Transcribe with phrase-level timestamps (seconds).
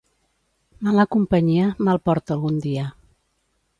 [0.87, 2.87] Mala companyia, mal porta algun dia.